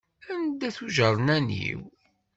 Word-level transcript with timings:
Anda-t 0.31 0.77
ujernan-iw? 0.85 1.79